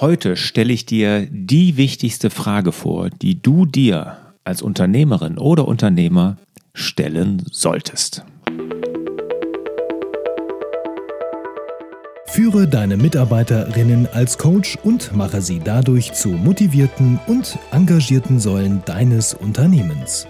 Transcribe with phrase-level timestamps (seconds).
[0.00, 6.38] Heute stelle ich dir die wichtigste Frage vor, die du dir als Unternehmerin oder Unternehmer
[6.72, 8.24] stellen solltest.
[12.24, 19.34] Führe deine Mitarbeiterinnen als Coach und mache sie dadurch zu motivierten und engagierten Säulen deines
[19.34, 20.26] Unternehmens.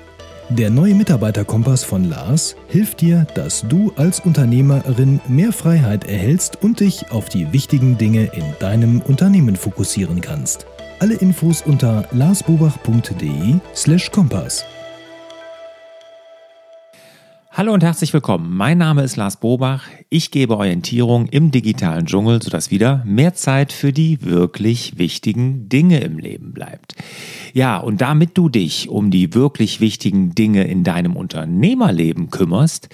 [0.50, 6.80] Der neue Mitarbeiterkompass von Lars hilft dir, dass du als Unternehmerin mehr Freiheit erhältst und
[6.80, 10.66] dich auf die wichtigen Dinge in deinem Unternehmen fokussieren kannst.
[10.98, 14.64] Alle Infos unter larsbobach.de/kompass.
[17.60, 18.56] Hallo und herzlich willkommen.
[18.56, 19.82] Mein Name ist Lars Bobach.
[20.08, 26.00] Ich gebe Orientierung im digitalen Dschungel, sodass wieder mehr Zeit für die wirklich wichtigen Dinge
[26.00, 26.94] im Leben bleibt.
[27.52, 32.88] Ja, und damit du dich um die wirklich wichtigen Dinge in deinem Unternehmerleben kümmerst,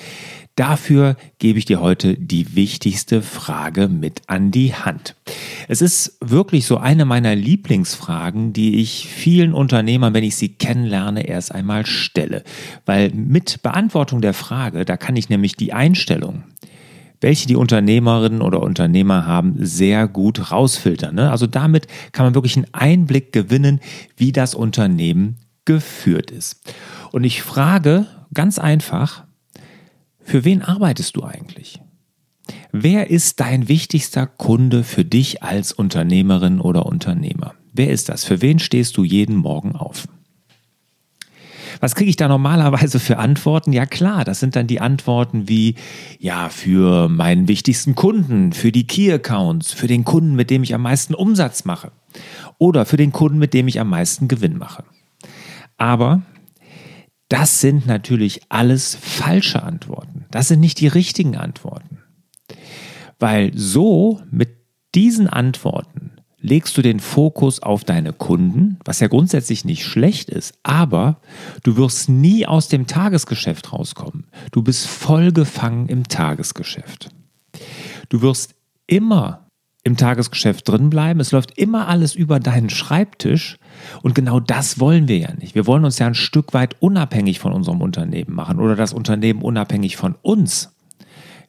[0.56, 5.14] Dafür gebe ich dir heute die wichtigste Frage mit an die Hand.
[5.68, 11.26] Es ist wirklich so eine meiner Lieblingsfragen, die ich vielen Unternehmern, wenn ich sie kennenlerne,
[11.26, 12.44] erst einmal stelle.
[12.84, 16.44] Weil mit Beantwortung der Frage, da kann ich nämlich die Einstellung,
[17.20, 21.14] welche die Unternehmerinnen oder Unternehmer haben, sehr gut rausfiltern.
[21.14, 21.30] Ne?
[21.30, 23.80] Also damit kann man wirklich einen Einblick gewinnen,
[24.16, 26.60] wie das Unternehmen geführt ist.
[27.12, 29.24] Und ich frage ganz einfach,
[30.20, 31.80] für wen arbeitest du eigentlich?
[32.72, 37.54] Wer ist dein wichtigster Kunde für dich als Unternehmerin oder Unternehmer?
[37.72, 38.24] Wer ist das?
[38.24, 40.08] Für wen stehst du jeden Morgen auf?
[41.80, 43.72] Was kriege ich da normalerweise für Antworten?
[43.72, 45.74] Ja klar, das sind dann die Antworten wie,
[46.18, 50.82] ja, für meinen wichtigsten Kunden, für die Key-Accounts, für den Kunden, mit dem ich am
[50.82, 51.92] meisten Umsatz mache
[52.58, 54.84] oder für den Kunden, mit dem ich am meisten Gewinn mache.
[55.76, 56.22] Aber
[57.28, 60.24] das sind natürlich alles falsche Antworten.
[60.30, 61.85] Das sind nicht die richtigen Antworten.
[63.18, 64.56] Weil so mit
[64.94, 70.54] diesen Antworten legst du den Fokus auf deine Kunden, was ja grundsätzlich nicht schlecht ist,
[70.62, 71.20] aber
[71.64, 74.26] du wirst nie aus dem Tagesgeschäft rauskommen.
[74.52, 77.10] Du bist voll gefangen im Tagesgeschäft.
[78.08, 78.54] Du wirst
[78.86, 79.46] immer
[79.82, 81.20] im Tagesgeschäft drin bleiben.
[81.20, 83.56] Es läuft immer alles über deinen Schreibtisch.
[84.02, 85.54] Und genau das wollen wir ja nicht.
[85.54, 89.42] Wir wollen uns ja ein Stück weit unabhängig von unserem Unternehmen machen oder das Unternehmen
[89.42, 90.75] unabhängig von uns.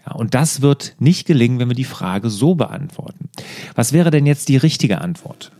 [0.07, 3.29] Ja, und das wird nicht gelingen, wenn wir die Frage so beantworten.
[3.75, 5.51] Was wäre denn jetzt die richtige Antwort?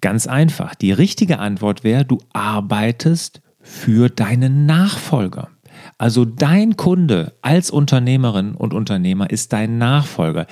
[0.00, 0.74] Ganz einfach.
[0.74, 5.48] Die richtige Antwort wäre, du arbeitest für deinen Nachfolger.
[5.98, 10.46] Also dein Kunde als Unternehmerin und Unternehmer ist dein Nachfolger,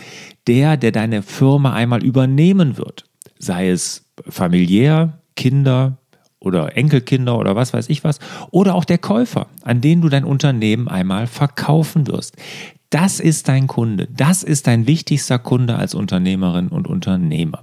[0.47, 3.05] der, der deine Firma einmal übernehmen wird.
[3.39, 5.97] Sei es familiär, Kinder
[6.41, 8.19] oder Enkelkinder oder was weiß ich was,
[8.51, 12.37] oder auch der Käufer, an den du dein Unternehmen einmal verkaufen wirst.
[12.91, 14.09] Das ist dein Kunde.
[14.11, 17.63] Das ist dein wichtigster Kunde als Unternehmerin und Unternehmer.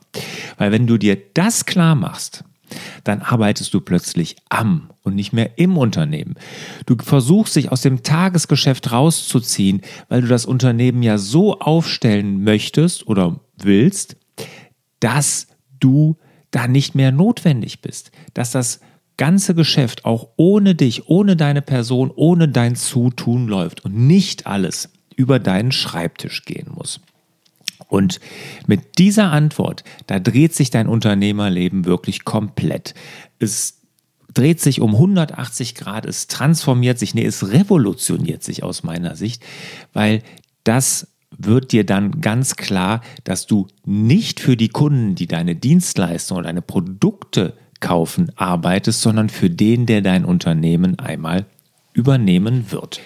[0.58, 2.44] Weil wenn du dir das klar machst,
[3.04, 6.36] dann arbeitest du plötzlich am und nicht mehr im Unternehmen.
[6.86, 13.08] Du versuchst dich aus dem Tagesgeschäft rauszuziehen, weil du das Unternehmen ja so aufstellen möchtest
[13.08, 14.18] oder willst,
[15.00, 15.48] dass
[15.80, 16.18] du
[16.52, 18.80] da nicht mehr notwendig bist, dass das
[19.18, 24.90] ganze Geschäft auch ohne dich, ohne deine Person, ohne dein Zutun läuft und nicht alles
[25.16, 27.00] über deinen Schreibtisch gehen muss.
[27.88, 28.20] Und
[28.68, 32.94] mit dieser Antwort, da dreht sich dein Unternehmerleben wirklich komplett.
[33.40, 33.82] Es
[34.34, 39.44] dreht sich um 180 Grad, es transformiert sich, nee, es revolutioniert sich aus meiner Sicht,
[39.94, 40.22] weil
[40.64, 46.40] das wird dir dann ganz klar, dass du nicht für die Kunden, die deine Dienstleistungen
[46.40, 51.46] oder deine Produkte kaufen, arbeitest, sondern für den, der dein Unternehmen einmal
[51.94, 53.02] übernehmen wird.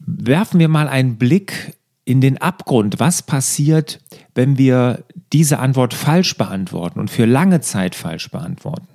[0.00, 4.00] Werfen wir mal einen Blick in den Abgrund, was passiert,
[4.34, 8.88] wenn wir diese Antwort falsch beantworten und für lange Zeit falsch beantworten.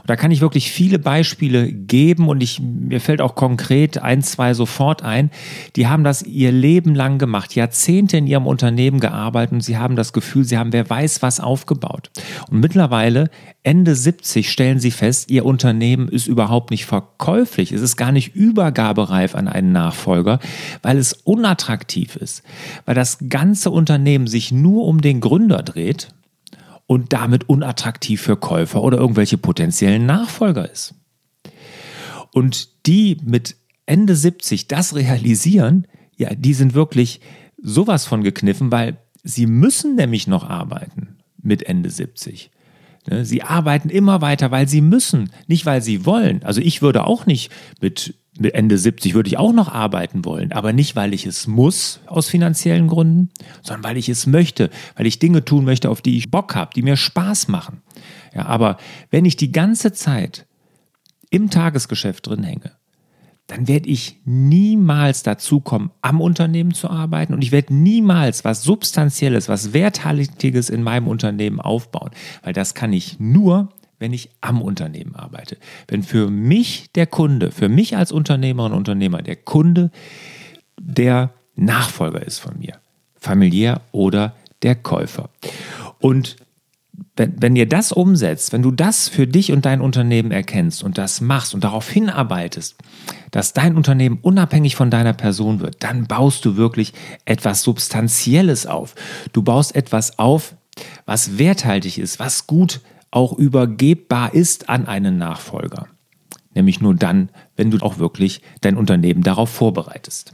[0.00, 4.22] Und da kann ich wirklich viele Beispiele geben und ich, mir fällt auch konkret ein,
[4.22, 5.30] zwei sofort ein.
[5.76, 9.96] Die haben das ihr Leben lang gemacht, Jahrzehnte in ihrem Unternehmen gearbeitet und sie haben
[9.96, 12.10] das Gefühl, sie haben wer weiß was aufgebaut.
[12.50, 13.30] Und mittlerweile,
[13.62, 17.72] Ende 70, stellen sie fest, ihr Unternehmen ist überhaupt nicht verkäuflich.
[17.72, 20.38] Es ist gar nicht übergabereif an einen Nachfolger,
[20.82, 22.42] weil es unattraktiv ist.
[22.84, 26.08] Weil das ganze Unternehmen sich nur um den Gründer dreht
[26.88, 30.94] und damit unattraktiv für Käufer oder irgendwelche potenziellen Nachfolger ist.
[32.32, 35.86] Und die mit Ende 70 das realisieren,
[36.16, 37.20] ja, die sind wirklich
[37.62, 42.50] sowas von gekniffen, weil sie müssen nämlich noch arbeiten mit Ende 70.
[43.06, 46.42] Ne, sie arbeiten immer weiter, weil sie müssen, nicht weil sie wollen.
[46.42, 47.52] Also ich würde auch nicht
[47.82, 52.00] mit Ende 70 würde ich auch noch arbeiten wollen, aber nicht, weil ich es muss
[52.06, 53.30] aus finanziellen Gründen,
[53.62, 56.70] sondern weil ich es möchte, weil ich Dinge tun möchte, auf die ich Bock habe,
[56.74, 57.82] die mir Spaß machen.
[58.34, 58.76] Ja, aber
[59.10, 60.46] wenn ich die ganze Zeit
[61.30, 62.72] im Tagesgeschäft drin hänge,
[63.48, 68.62] dann werde ich niemals dazu kommen, am Unternehmen zu arbeiten und ich werde niemals was
[68.62, 72.10] Substanzielles, was Werthaltiges in meinem Unternehmen aufbauen,
[72.42, 75.56] weil das kann ich nur, wenn ich am Unternehmen arbeite.
[75.86, 79.90] Wenn für mich der Kunde, für mich als Unternehmerin und Unternehmer, der Kunde
[80.80, 82.78] der Nachfolger ist von mir,
[83.16, 85.30] familiär oder der Käufer.
[85.98, 86.36] Und
[87.16, 90.98] wenn, wenn ihr das umsetzt, wenn du das für dich und dein Unternehmen erkennst und
[90.98, 92.76] das machst und darauf hinarbeitest,
[93.30, 96.92] dass dein Unternehmen unabhängig von deiner Person wird, dann baust du wirklich
[97.24, 98.94] etwas Substanzielles auf.
[99.32, 100.54] Du baust etwas auf,
[101.06, 102.80] was werthaltig ist, was gut
[103.10, 105.86] auch übergebbar ist an einen Nachfolger.
[106.54, 110.32] Nämlich nur dann, wenn du auch wirklich dein Unternehmen darauf vorbereitest.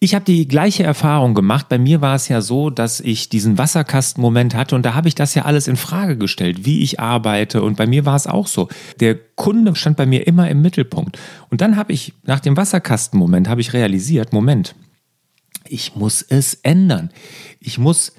[0.00, 1.68] Ich habe die gleiche Erfahrung gemacht.
[1.68, 5.14] Bei mir war es ja so, dass ich diesen Wasserkastenmoment hatte und da habe ich
[5.14, 8.46] das ja alles in Frage gestellt, wie ich arbeite und bei mir war es auch
[8.46, 8.68] so.
[9.00, 11.18] Der Kunde stand bei mir immer im Mittelpunkt.
[11.48, 14.74] Und dann habe ich nach dem Wasserkastenmoment habe ich realisiert, Moment,
[15.66, 17.10] ich muss es ändern.
[17.60, 18.12] Ich muss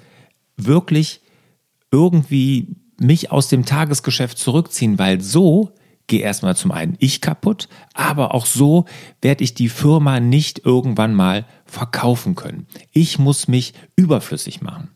[0.56, 1.20] wirklich
[1.90, 5.72] irgendwie mich aus dem Tagesgeschäft zurückziehen, weil so
[6.06, 8.84] gehe erstmal zum einen ich kaputt, aber auch so
[9.22, 12.66] werde ich die Firma nicht irgendwann mal verkaufen können.
[12.92, 14.90] Ich muss mich überflüssig machen.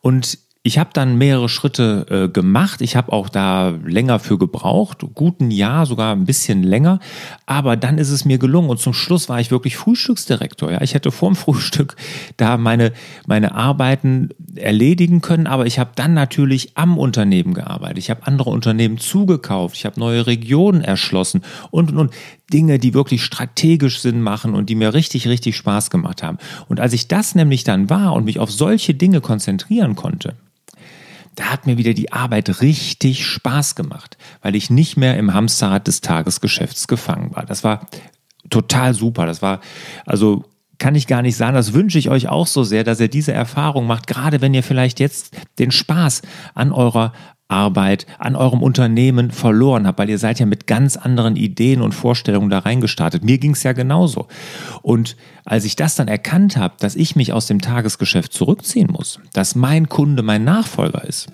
[0.00, 2.80] Und ich habe dann mehrere Schritte äh, gemacht.
[2.80, 7.00] Ich habe auch da länger für gebraucht, guten Jahr, sogar ein bisschen länger.
[7.44, 10.72] Aber dann ist es mir gelungen und zum Schluss war ich wirklich Frühstücksdirektor.
[10.72, 11.96] Ja, ich hätte vorm Frühstück
[12.38, 12.94] da meine
[13.26, 17.98] meine Arbeiten erledigen können, aber ich habe dann natürlich am Unternehmen gearbeitet.
[17.98, 19.76] Ich habe andere Unternehmen zugekauft.
[19.76, 22.14] Ich habe neue Regionen erschlossen und und und
[22.50, 26.38] Dinge, die wirklich strategisch Sinn machen und die mir richtig richtig Spaß gemacht haben.
[26.68, 30.34] Und als ich das nämlich dann war und mich auf solche Dinge konzentrieren konnte,
[31.34, 35.86] da hat mir wieder die Arbeit richtig Spaß gemacht, weil ich nicht mehr im Hamsterrad
[35.86, 37.44] des Tagesgeschäfts gefangen war.
[37.46, 37.86] Das war
[38.50, 39.26] total super.
[39.26, 39.60] Das war
[40.06, 40.44] also
[40.78, 41.54] kann ich gar nicht sagen.
[41.54, 44.62] Das wünsche ich euch auch so sehr, dass ihr diese Erfahrung macht, gerade wenn ihr
[44.62, 46.22] vielleicht jetzt den Spaß
[46.54, 47.12] an eurer
[47.48, 51.92] Arbeit, an eurem Unternehmen verloren habt, weil ihr seid ja mit ganz anderen Ideen und
[51.92, 53.22] Vorstellungen da reingestartet.
[53.22, 54.28] Mir ging es ja genauso.
[54.82, 59.20] Und als ich das dann erkannt habe, dass ich mich aus dem Tagesgeschäft zurückziehen muss,
[59.32, 61.28] dass mein Kunde mein Nachfolger ist,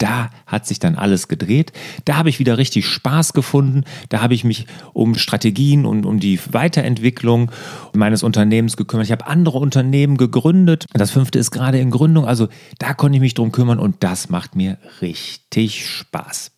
[0.00, 1.72] da hat sich dann alles gedreht.
[2.06, 3.84] Da habe ich wieder richtig Spaß gefunden.
[4.08, 7.52] Da habe ich mich um Strategien und um die Weiterentwicklung
[7.92, 9.06] meines Unternehmens gekümmert.
[9.06, 10.86] Ich habe andere Unternehmen gegründet.
[10.92, 12.24] Das fünfte ist gerade in Gründung.
[12.24, 12.48] Also
[12.78, 16.52] da konnte ich mich drum kümmern und das macht mir richtig Spaß.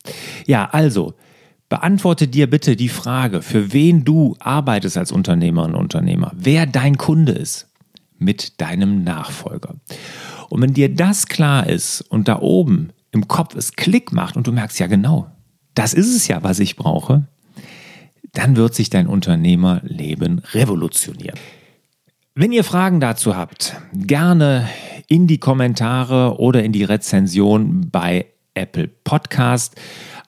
[0.47, 1.15] Ja, also
[1.69, 6.97] beantworte dir bitte die Frage, für wen du arbeitest als Unternehmerin und Unternehmer, wer dein
[6.97, 7.67] Kunde ist
[8.19, 9.75] mit deinem Nachfolger.
[10.49, 14.47] Und wenn dir das klar ist und da oben im Kopf es Klick macht und
[14.47, 15.31] du merkst ja genau,
[15.75, 17.29] das ist es ja, was ich brauche,
[18.33, 21.39] dann wird sich dein Unternehmerleben revolutionieren.
[22.35, 24.67] Wenn ihr Fragen dazu habt, gerne
[25.07, 29.77] in die Kommentare oder in die Rezension bei Apple Podcast,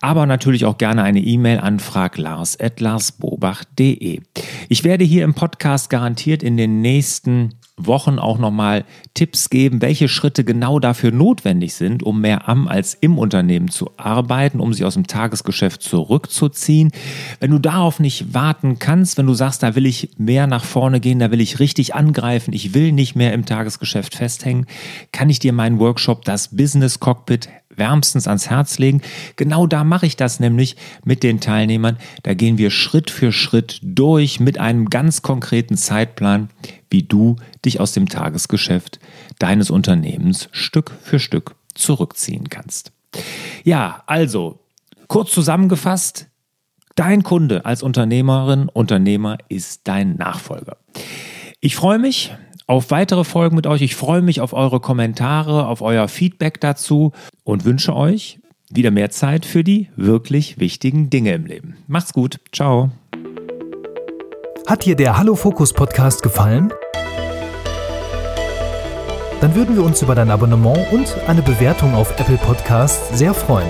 [0.05, 4.21] aber natürlich auch gerne eine E-Mail an fraglars.larsbobach.de.
[4.69, 8.85] Ich werde hier im Podcast garantiert in den nächsten Wochen auch nochmal
[9.15, 13.91] Tipps geben, welche Schritte genau dafür notwendig sind, um mehr am als im Unternehmen zu
[13.97, 16.93] arbeiten, um sich aus dem Tagesgeschäft zurückzuziehen.
[17.41, 21.01] Wenn du darauf nicht warten kannst, wenn du sagst, da will ich mehr nach vorne
[21.01, 24.67] gehen, da will ich richtig angreifen, ich will nicht mehr im Tagesgeschäft festhängen,
[25.13, 29.03] kann ich dir meinen Workshop, das Business Cockpit, wärmstens ans Herz legen.
[29.37, 31.99] Genau da mache ich das nämlich mit den Teilnehmern.
[32.23, 36.51] Da gehen wir Schritt für Schritt durch mit einem ganz konkreten Zeitplan,
[36.91, 39.01] wie du dich aus dem Tagesgeschäft
[39.39, 42.93] deines Unternehmens Stück für Stück zurückziehen kannst.
[43.65, 44.61] Ja, also
[45.09, 46.27] kurz zusammengefasst,
[46.95, 50.77] dein Kunde als Unternehmerin, Unternehmer ist dein Nachfolger.
[51.61, 52.33] Ich freue mich
[52.67, 53.83] auf weitere Folgen mit euch.
[53.83, 58.39] Ich freue mich auf eure Kommentare, auf euer Feedback dazu und wünsche euch
[58.71, 61.77] wieder mehr Zeit für die wirklich wichtigen Dinge im Leben.
[61.87, 62.39] Macht's gut.
[62.53, 62.91] Ciao.
[64.67, 66.73] Hat dir der Hallo Fokus Podcast gefallen?
[69.45, 73.69] dann würden wir uns über dein Abonnement und eine Bewertung auf Apple Podcasts sehr freuen.